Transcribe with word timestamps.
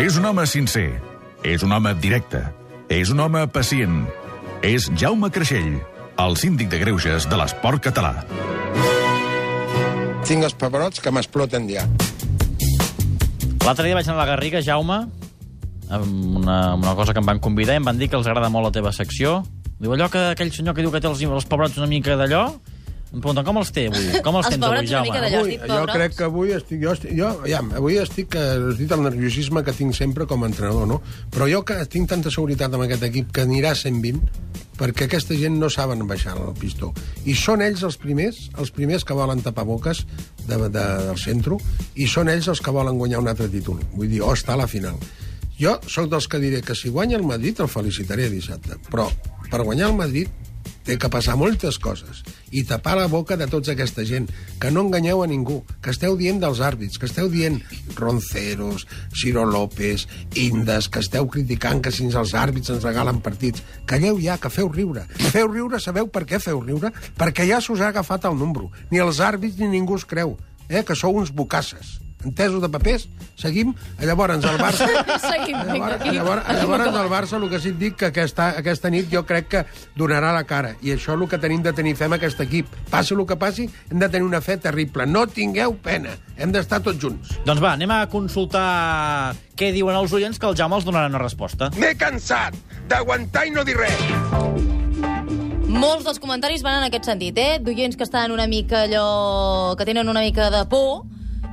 És 0.00 0.16
un 0.16 0.24
home 0.24 0.46
sincer. 0.48 0.94
És 1.44 1.60
un 1.60 1.74
home 1.76 1.90
directe. 2.00 2.38
És 2.88 3.10
un 3.12 3.18
home 3.20 3.42
pacient. 3.52 3.98
És 4.64 4.86
Jaume 4.96 5.28
Creixell, 5.28 5.74
el 6.24 6.36
síndic 6.40 6.70
de 6.72 6.78
greuges 6.80 7.26
de 7.28 7.36
l'esport 7.36 7.82
català. 7.84 8.22
Tinc 10.24 10.46
els 10.46 10.56
pebrots 10.56 11.04
que 11.04 11.12
m'exploten 11.12 11.68
ja. 11.68 11.84
L'altre 13.66 13.84
dia 13.84 13.98
vaig 13.98 14.08
anar 14.08 14.16
a 14.16 14.22
la 14.22 14.28
Garriga, 14.32 14.64
Jaume, 14.64 15.02
amb 15.92 16.40
una, 16.40 16.58
una 16.80 16.96
cosa 16.96 17.12
que 17.12 17.20
em 17.20 17.28
van 17.28 17.44
convidar 17.44 17.76
i 17.76 17.82
em 17.82 17.92
van 17.92 18.00
dir 18.00 18.08
que 18.08 18.16
els 18.16 18.30
agrada 18.30 18.48
molt 18.48 18.70
la 18.70 18.74
teva 18.80 18.96
secció. 18.96 19.42
Diu, 19.76 19.92
allò 19.92 20.08
que 20.08 20.30
aquell 20.30 20.54
senyor 20.56 20.78
que 20.78 20.86
diu 20.86 20.96
que 20.96 21.04
té 21.04 21.12
els, 21.12 21.20
els 21.20 21.50
pebrots 21.50 21.76
una 21.76 21.92
mica 21.92 22.16
d'allò, 22.16 22.46
em 23.10 23.18
pregunten 23.18 23.46
com 23.46 23.58
els 23.58 23.72
té 23.74 23.88
avui? 23.90 24.06
Com 24.22 24.36
els, 24.38 24.46
Els 24.46 24.54
tens 24.54 24.66
avui, 24.68 24.86
Jaume? 24.86 25.22
Avui, 25.30 25.56
jo 25.66 25.80
crec 25.90 26.14
que 26.18 26.26
avui 26.28 26.52
estic... 26.54 26.78
Jo, 26.84 26.92
estic, 26.94 27.14
jo 27.18 27.30
ja, 27.50 27.60
avui 27.80 27.98
estic... 27.98 28.36
eh, 28.38 28.58
Has 28.70 28.78
dit 28.78 28.92
el 28.94 29.02
nerviosisme 29.02 29.64
que 29.66 29.74
tinc 29.74 29.96
sempre 29.98 30.26
com 30.30 30.44
a 30.44 30.50
entrenador, 30.50 30.86
no? 30.86 31.00
Però 31.34 31.48
jo 31.50 31.64
que 31.66 31.78
tinc 31.90 32.08
tanta 32.12 32.30
seguretat 32.30 32.74
amb 32.76 32.86
aquest 32.86 33.08
equip 33.10 33.32
que 33.34 33.42
anirà 33.48 33.74
a 33.74 33.78
120 33.80 34.48
perquè 34.80 35.04
aquesta 35.10 35.36
gent 35.36 35.58
no 35.60 35.68
saben 35.68 36.06
baixar 36.08 36.38
el 36.40 36.54
pistó. 36.56 36.88
I 37.28 37.34
són 37.36 37.60
ells 37.60 37.82
els 37.84 37.98
primers, 38.00 38.46
els 38.56 38.70
primers 38.72 39.04
que 39.04 39.16
volen 39.16 39.42
tapar 39.44 39.66
boques 39.68 40.06
de, 40.46 40.56
de, 40.56 40.70
del 40.70 41.18
centre, 41.20 41.58
i 42.00 42.06
són 42.08 42.30
ells 42.32 42.48
els 42.48 42.62
que 42.64 42.72
volen 42.72 42.96
guanyar 42.96 43.20
un 43.20 43.28
altre 43.28 43.50
títol. 43.52 43.82
Vull 43.92 44.08
dir, 44.08 44.22
o 44.24 44.32
estar 44.32 44.54
a 44.56 44.62
la 44.62 44.68
final. 44.70 44.96
Jo 45.60 45.74
sóc 45.84 46.08
dels 46.08 46.24
que 46.32 46.40
diré 46.40 46.62
que 46.64 46.72
si 46.78 46.88
guanya 46.88 47.18
el 47.20 47.26
Madrid 47.28 47.60
el 47.60 47.68
felicitaré 47.68 48.30
dissabte, 48.32 48.78
però 48.88 49.10
per 49.50 49.60
guanyar 49.66 49.90
el 49.90 49.98
Madrid 49.98 50.39
té 50.90 50.96
que 50.98 51.10
passar 51.12 51.36
moltes 51.38 51.78
coses 51.78 52.24
i 52.50 52.64
tapar 52.66 52.96
la 52.98 53.06
boca 53.06 53.36
de 53.38 53.46
tota 53.46 53.76
aquesta 53.76 54.02
gent, 54.02 54.26
que 54.58 54.72
no 54.74 54.82
enganyeu 54.82 55.22
a 55.22 55.28
ningú, 55.30 55.60
que 55.84 55.92
esteu 55.94 56.16
dient 56.18 56.40
dels 56.42 56.58
àrbits, 56.66 56.98
que 56.98 57.06
esteu 57.06 57.30
dient 57.30 57.60
Ronceros, 57.94 58.88
Ciro 59.14 59.44
López, 59.46 60.08
Indes, 60.34 60.90
que 60.90 61.04
esteu 61.04 61.28
criticant 61.30 61.84
que 61.84 61.94
si 61.94 62.08
els 62.10 62.34
àrbits 62.34 62.74
ens 62.74 62.82
regalen 62.82 63.22
partits. 63.22 63.62
Calleu 63.86 64.18
ja, 64.18 64.38
que 64.42 64.50
feu 64.50 64.72
riure. 64.72 65.06
Feu 65.30 65.46
riure, 65.46 65.78
sabeu 65.78 66.10
per 66.10 66.26
què 66.26 66.42
feu 66.42 66.58
riure? 66.64 66.90
Perquè 67.18 67.46
ja 67.46 67.62
s'us 67.62 67.84
ha 67.84 67.94
agafat 67.94 68.26
el 68.26 68.38
número. 68.40 68.72
Ni 68.90 68.98
els 68.98 69.22
àrbits 69.22 69.62
ni 69.62 69.70
ningú 69.70 70.00
es 70.00 70.08
creu, 70.08 70.34
eh? 70.66 70.82
que 70.82 70.98
sou 70.98 71.22
uns 71.22 71.30
bocasses. 71.30 72.00
Entesos 72.24 72.60
de 72.60 72.68
papers? 72.68 73.08
Seguim? 73.36 73.72
Llavors, 74.00 74.44
el 74.44 74.58
Barça... 74.60 74.88
Seguim, 75.30 75.56
Llavors, 75.56 76.04
llavors, 76.04 76.42
Aquí 76.46 76.60
llavors 76.60 76.86
el 76.86 77.08
Barça, 77.08 77.36
el 77.40 77.48
que 77.48 77.60
sí 77.60 77.72
et 77.72 77.78
dic, 77.80 77.96
que 78.00 78.10
aquesta, 78.10 78.50
aquesta 78.60 78.90
nit 78.92 79.08
jo 79.12 79.22
crec 79.28 79.48
que 79.54 79.62
donarà 79.96 80.32
la 80.36 80.44
cara. 80.44 80.74
I 80.84 80.94
això 80.96 81.14
és 81.14 81.20
el 81.20 81.28
que 81.30 81.40
tenim 81.40 81.62
de 81.64 81.72
tenir 81.76 81.94
fem 81.96 82.12
aquest 82.16 82.42
equip. 82.44 82.68
Passi 82.90 83.16
el 83.16 83.24
que 83.26 83.38
passi, 83.40 83.68
hem 83.90 84.02
de 84.02 84.08
tenir 84.08 84.28
una 84.28 84.42
fe 84.44 84.58
terrible. 84.60 85.06
No 85.06 85.26
tingueu 85.26 85.76
pena. 85.82 86.16
Hem 86.36 86.52
d'estar 86.52 86.82
tots 86.84 87.00
junts. 87.00 87.36
Doncs 87.46 87.62
va, 87.62 87.74
anem 87.78 87.92
a 87.94 88.02
consultar 88.12 89.34
què 89.56 89.72
diuen 89.72 89.96
els 89.96 90.12
oients, 90.16 90.38
que 90.40 90.48
el 90.48 90.56
Jaume 90.56 90.76
els 90.76 90.88
donarà 90.88 91.08
una 91.12 91.22
resposta. 91.22 91.70
M'he 91.80 91.94
cansat 92.00 92.56
d'aguantar 92.90 93.46
i 93.48 93.54
no 93.54 93.64
dir 93.64 93.78
res. 93.78 94.04
Molts 95.70 96.02
dels 96.04 96.18
comentaris 96.18 96.64
van 96.66 96.80
en 96.80 96.88
aquest 96.88 97.06
sentit, 97.06 97.38
eh? 97.38 97.60
D'oients 97.62 97.96
que 97.96 98.02
estan 98.04 98.32
una 98.34 98.48
mica 98.50 98.84
allò... 98.88 99.76
que 99.78 99.86
tenen 99.86 100.08
una 100.10 100.20
mica 100.20 100.50
de 100.50 100.64
por 100.68 101.06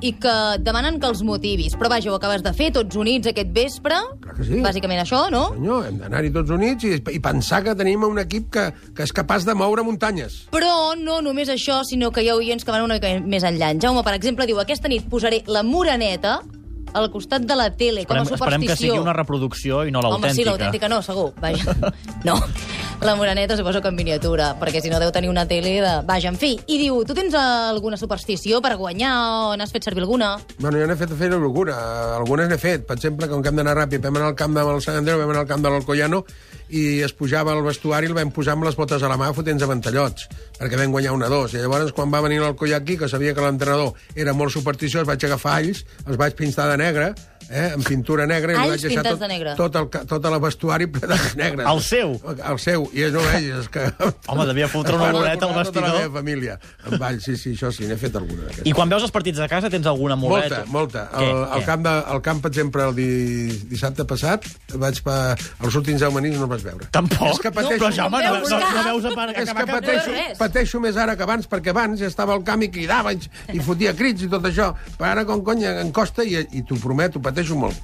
i 0.00 0.12
que 0.16 0.34
demanen 0.64 0.98
que 1.00 1.08
els 1.10 1.22
motivis. 1.26 1.74
Però 1.76 1.90
vaja, 1.92 2.10
ho 2.12 2.16
acabes 2.16 2.42
de 2.44 2.52
fer 2.56 2.70
tots 2.72 2.96
units 2.96 3.28
aquest 3.30 3.50
vespre. 3.52 3.98
Clar 4.22 4.36
que 4.38 4.46
sí. 4.48 4.60
Bàsicament 4.64 5.02
això, 5.02 5.26
no? 5.32 5.50
Senyor, 5.56 5.86
hem 5.90 5.98
d'anar-hi 6.00 6.30
tots 6.34 6.50
units 6.56 6.86
i, 6.88 6.94
i 7.16 7.20
pensar 7.20 7.62
que 7.66 7.74
tenim 7.76 8.04
un 8.08 8.18
equip 8.22 8.48
que, 8.54 8.68
que 8.96 9.04
és 9.04 9.12
capaç 9.16 9.44
de 9.48 9.54
moure 9.58 9.84
muntanyes. 9.86 10.46
Però 10.54 10.94
no 11.00 11.20
només 11.24 11.52
això, 11.52 11.82
sinó 11.84 12.10
que 12.14 12.24
hi 12.24 12.30
ha 12.32 12.38
oients 12.38 12.64
que 12.64 12.72
van 12.72 12.86
una 12.86 12.96
mica 13.00 13.12
més 13.20 13.44
enllà. 13.44 13.70
En 13.74 13.80
Jaume, 13.82 14.02
per 14.06 14.16
exemple, 14.16 14.46
diu 14.48 14.60
aquesta 14.62 14.88
nit 14.88 15.04
posaré 15.10 15.42
la 15.46 15.62
moraneta 15.62 16.40
al 16.92 17.06
costat 17.12 17.44
de 17.46 17.54
la 17.54 17.68
tele, 17.78 18.02
com 18.04 18.16
a 18.16 18.24
Esperem, 18.24 18.26
superstició. 18.26 18.48
esperem 18.48 18.66
que 18.66 18.76
sigui 18.80 18.98
una 18.98 19.12
reproducció 19.14 19.84
i 19.86 19.92
no 19.94 20.00
Home, 20.00 20.32
sí, 20.34 20.42
l'autèntica. 20.42 20.48
l'autèntica 20.50 20.88
no, 20.90 21.02
segur. 21.06 21.28
Vaja. 21.38 21.76
No. 22.26 22.34
La 23.00 23.14
moraneta 23.16 23.56
suposo 23.56 23.80
que 23.80 23.88
en 23.88 23.96
miniatura, 23.96 24.50
perquè 24.60 24.82
si 24.84 24.90
no 24.92 24.98
deu 25.00 25.08
tenir 25.08 25.30
una 25.32 25.46
tele 25.48 25.70
de... 25.80 25.92
Vaja, 26.04 26.28
en 26.28 26.36
fi. 26.36 26.50
I 26.68 26.76
diu, 26.76 26.98
tu 27.08 27.14
tens 27.16 27.32
alguna 27.32 27.96
superstició 27.96 28.60
per 28.60 28.74
guanyar 28.76 29.12
o 29.16 29.54
n'has 29.56 29.72
fet 29.72 29.88
servir 29.88 30.04
alguna? 30.04 30.34
Bueno, 30.58 30.76
jo 30.76 30.84
n'he 30.84 30.98
fet 31.00 31.14
fer 31.16 31.30
alguna. 31.32 31.78
Algunes 32.18 32.50
n'he 32.50 32.58
fet. 32.60 32.84
Per 32.84 32.98
exemple, 32.98 33.30
com 33.30 33.40
que 33.40 33.48
hem 33.48 33.56
d'anar 33.56 33.78
ràpid, 33.78 34.04
vam 34.04 34.20
anar 34.20 34.34
al 34.34 34.36
camp 34.36 34.52
del 34.58 34.82
Sant 34.84 35.00
Andreu, 35.00 35.16
vam 35.22 35.32
anar 35.32 35.46
al 35.46 35.48
camp 35.48 35.64
de 35.64 35.72
l'Alcoyano 35.72 36.26
i 36.70 37.00
es 37.02 37.12
pujava 37.16 37.52
al 37.56 37.62
vestuari 37.66 38.06
i 38.06 38.12
el 38.12 38.16
vam 38.18 38.30
posar 38.34 38.54
amb 38.56 38.64
les 38.68 38.76
botes 38.78 39.02
a 39.02 39.08
la 39.10 39.18
mà 39.20 39.32
fotent 39.34 39.62
avantallots, 39.66 40.28
perquè 40.58 40.78
vam 40.78 40.92
guanyar 40.94 41.12
una 41.16 41.28
dos. 41.32 41.54
I 41.54 41.62
llavors, 41.64 41.92
quan 41.96 42.12
va 42.12 42.22
venir 42.24 42.40
l'Alcoyà 42.42 42.78
aquí, 42.82 42.96
que 43.00 43.08
sabia 43.10 43.34
que 43.34 43.42
l'entrenador 43.44 43.94
era 44.14 44.32
molt 44.36 44.54
supersticiós, 44.54 45.06
vaig 45.08 45.24
agafar 45.26 45.58
alls, 45.60 45.84
els 46.06 46.16
vaig 46.20 46.36
pintar 46.38 46.68
de 46.70 46.76
negre, 46.80 47.10
eh, 47.50 47.72
amb 47.74 47.82
pintura 47.86 48.26
negra, 48.30 48.54
i 48.54 48.56
Alls 48.60 48.70
vaig 48.76 48.84
deixar 48.86 49.02
tot, 49.08 49.18
de 49.18 49.28
negre. 49.32 49.54
tot, 49.58 49.74
el, 49.80 49.88
tot 50.06 50.28
el 50.30 50.36
vestuari 50.40 50.86
ple 50.86 51.08
de 51.10 51.18
negre. 51.42 51.64
El 51.66 51.80
seu? 51.82 52.12
El 52.38 52.58
seu. 52.62 52.86
I 52.94 53.08
és, 53.08 53.12
no 53.16 53.24
veig, 53.26 53.48
és 53.58 53.68
que... 53.74 53.88
Home, 54.30 54.46
devia 54.46 54.68
fotre 54.70 54.94
una 54.94 55.10
boleta 55.10 55.48
al 55.48 55.56
recordar 55.56 55.66
tota 55.66 55.80
la 55.80 55.88
vestidor. 55.90 55.98
meva 56.06 56.20
família. 56.20 56.58
Amb 56.86 57.02
all, 57.08 57.18
sí, 57.24 57.34
sí, 57.40 57.56
això 57.58 57.72
sí, 57.74 57.88
n'he 57.90 57.98
fet 57.98 58.14
alguna 58.20 58.44
d'aquestes. 58.46 58.68
I 58.70 58.76
quan 58.76 58.92
veus 58.92 59.02
els 59.08 59.14
partits 59.14 59.42
de 59.42 59.48
casa 59.50 59.70
tens 59.72 59.88
alguna 59.90 60.14
Molta, 60.20 60.36
muleta? 60.38 60.62
molta. 60.70 61.04
Què? 61.16 61.26
El, 61.26 61.42
el, 61.42 61.58
Què? 61.58 61.66
camp 61.72 61.84
de, 61.88 61.96
el 62.14 62.22
camp, 62.28 62.44
per 62.46 62.52
exemple, 62.54 62.86
el 62.90 62.94
di, 62.94 63.08
dissabte 63.72 64.06
passat, 64.06 64.46
vaig 64.78 65.02
pa, 65.06 65.18
els 65.66 65.80
últims 65.82 66.00
10 66.06 66.14
menins 66.20 66.38
no 66.38 66.46
els 66.46 66.59
vaig 66.60 66.72
veure. 66.72 66.88
Tampoc? 66.92 67.28
És 67.30 67.40
que 67.42 67.52
pateixo, 67.54 67.78
Però, 67.80 67.90
Jaume, 67.94 68.20
no, 68.22 68.32
veus 68.36 68.50
no, 68.50 68.58
no, 68.60 68.84
veus 68.88 69.08
a 69.08 69.14
part 69.16 69.36
és 69.40 69.50
que 69.50 69.66
pateixo, 69.70 70.14
No 70.14 70.38
pateixo 70.38 70.80
més 70.80 70.96
ara 71.00 71.16
que 71.16 71.26
abans, 71.26 71.48
perquè 71.50 71.72
abans 71.74 72.00
ja 72.00 72.08
estava 72.10 72.36
al 72.36 72.44
camp 72.46 72.64
i 72.66 72.70
cridava 72.72 73.12
i, 73.16 73.20
i 73.54 73.60
fotia 73.64 73.94
crits 73.96 74.26
i 74.26 74.30
tot 74.32 74.46
això. 74.48 74.70
Però 74.98 75.10
ara, 75.10 75.24
com 75.28 75.44
cony, 75.46 75.66
em 75.66 75.92
costa 75.92 76.26
i, 76.26 76.36
i 76.52 76.64
t'ho 76.66 76.78
prometo, 76.80 77.22
pateixo 77.22 77.58
molt. 77.58 77.76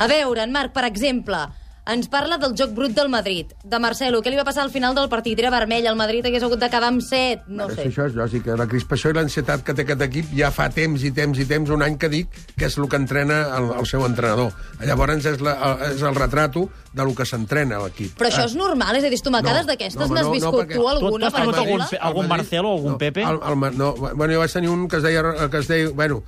A 0.00 0.08
veure, 0.08 0.44
en 0.46 0.52
Marc, 0.52 0.72
per 0.72 0.86
exemple, 0.88 1.44
ens 1.92 2.08
parla 2.08 2.38
del 2.38 2.54
joc 2.58 2.70
brut 2.76 2.92
del 2.96 3.08
Madrid. 3.12 3.52
De 3.64 3.78
Marcelo, 3.82 4.20
què 4.22 4.30
li 4.30 4.38
va 4.38 4.44
passar 4.46 4.62
al 4.64 4.70
final 4.70 4.94
del 4.94 5.08
partit? 5.12 5.38
Era 5.42 5.50
vermell, 5.50 5.86
el 5.90 5.96
Madrid 5.98 6.26
hagués 6.26 6.42
hagut 6.46 6.60
d'acabar 6.62 6.88
amb 6.92 7.02
7, 7.02 7.44
no 7.48 7.66
Però 7.68 7.76
sé. 7.76 7.88
Això 7.90 8.06
és 8.08 8.14
lògic, 8.18 8.46
la 8.58 8.66
crispació 8.70 9.10
i 9.10 9.16
l'ansietat 9.18 9.64
que 9.66 9.74
té 9.74 9.82
aquest 9.86 10.04
equip 10.06 10.32
ja 10.36 10.50
fa 10.54 10.68
temps 10.70 11.02
i 11.04 11.10
temps 11.16 11.38
i 11.38 11.46
temps, 11.50 11.70
un 11.70 11.82
any 11.86 11.96
que 11.98 12.08
dic, 12.12 12.28
que 12.56 12.66
és 12.70 12.78
el 12.78 12.88
que 12.88 13.00
entrena 13.00 13.40
el, 13.58 13.70
el 13.80 13.86
seu 13.90 14.04
entrenador. 14.06 14.52
Llavors 14.86 15.26
és, 15.26 15.40
la, 15.44 15.56
és 15.90 16.02
el 16.02 16.14
retrato 16.14 16.68
de 16.92 17.04
lo 17.06 17.14
que 17.14 17.24
s'entrena 17.26 17.78
l'equip. 17.84 18.16
Però 18.18 18.30
això 18.30 18.46
és 18.48 18.54
normal, 18.58 18.96
és 18.98 19.04
a 19.04 19.10
dir, 19.10 19.18
estomacades 19.20 19.66
No, 19.66 19.72
d'aquestes 19.72 20.08
no, 20.08 20.14
n'has 20.14 20.26
no, 20.26 20.30
no, 20.30 20.34
viscut 20.34 20.60
perquè- 20.64 20.74
tu 20.74 20.80
Tu, 20.80 20.84
tu 20.84 20.88
alguna, 20.88 21.26
has 21.26 21.34
algun, 21.34 21.82
algun 22.00 22.28
Marcelo 22.28 22.68
o 22.70 22.76
algun 22.76 22.92
no, 22.92 22.98
Pepe? 22.98 23.22
El, 23.22 23.38
el, 23.46 23.76
no, 23.78 23.92
bueno, 23.94 24.32
jo 24.34 24.38
vaig 24.40 24.52
tenir 24.52 24.70
un 24.70 24.88
que 24.88 24.96
es 24.96 25.02
deia, 25.02 25.22
que 25.50 25.58
es 25.58 25.68
deia 25.68 25.90
bueno, 25.90 26.22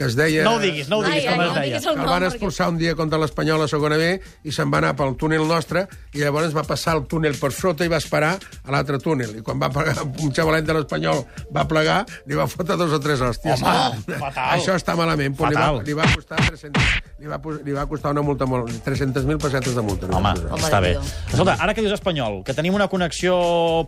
que 0.00 0.06
es 0.08 0.14
deia... 0.16 0.40
No 0.46 0.54
ho 0.56 0.60
diguis, 0.62 0.86
no 0.88 0.96
ho 0.96 1.02
diguis, 1.04 1.26
Ai, 1.28 1.34
com 1.36 1.40
ai, 1.42 1.46
es 1.46 1.52
no 1.52 1.60
deia. 1.60 1.80
que 1.80 1.88
el 1.90 1.96
van 2.08 2.22
perquè- 2.22 2.28
expulsar 2.32 2.68
un 2.72 2.78
dia 2.80 2.94
contra 2.96 3.18
l'Espanyol 3.20 3.66
a 3.66 3.68
segona 3.68 3.98
B 4.00 4.06
i 4.48 4.54
se'n 4.56 4.70
va 4.72 4.78
anar 4.80 4.94
pel 4.96 5.12
túnel 5.20 5.44
nostre 5.44 5.82
i 6.16 6.22
llavors 6.22 6.54
va 6.56 6.62
passar 6.64 6.94
el 6.96 7.02
túnel 7.10 7.36
per 7.36 7.50
sota 7.52 7.84
i 7.84 7.90
va 7.92 7.98
esperar 8.00 8.30
a 8.64 8.72
l'altre 8.72 8.96
túnel. 9.04 9.34
I 9.36 9.44
quan 9.44 9.60
va 9.60 9.68
plegar, 9.68 9.98
un 10.08 10.32
xavalet 10.32 10.64
de 10.64 10.78
l'Espanyol 10.78 11.20
va 11.52 11.66
plegar, 11.68 11.98
li 12.24 12.38
va 12.40 12.48
fotre 12.48 12.78
dos 12.80 12.96
o 12.96 13.00
tres 13.04 13.20
hòsties. 13.20 13.60
Home, 13.60 14.16
fatal. 14.24 14.56
Això 14.56 14.78
està 14.80 14.96
malament. 14.96 15.36
Però 15.36 15.52
li, 15.52 15.60
va, 15.60 15.68
Fatal. 15.68 15.84
li 15.84 15.98
va 16.00 16.08
costar 16.16 16.40
300, 16.48 16.90
li 17.20 17.28
va, 17.28 17.40
li 17.68 17.76
va 17.76 17.84
costar 17.92 18.16
una 18.16 18.24
multa 18.24 18.48
molt... 18.48 18.72
300.000 18.88 19.36
pessetes 19.36 19.76
de 19.76 19.84
multa. 19.84 20.08
Home. 20.08 20.32
Home, 20.48 20.62
està 20.64 20.80
bé. 20.80 20.94
Escolta, 21.28 21.58
ara 21.60 21.76
que 21.76 21.84
dius 21.84 21.92
espanyol, 22.00 22.40
que 22.48 22.56
tenim 22.56 22.72
una 22.80 22.88
connexió 22.88 23.36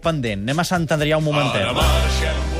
pendent, 0.04 0.44
anem 0.44 0.60
a 0.60 0.68
Sant 0.68 0.84
Adrià 0.92 1.16
un 1.16 1.24
momentet. 1.32 1.62
Ara 1.64 1.72
marxem 1.80 2.51